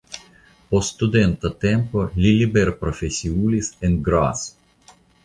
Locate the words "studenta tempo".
0.93-2.05